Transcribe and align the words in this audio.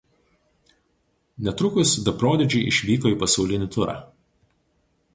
Netrukus 1.47 1.93
„The 2.07 2.15
Prodigy“ 2.23 2.65
išvyko 2.73 3.15
į 3.15 3.21
pasaulinį 3.25 3.73
turą. 3.77 3.99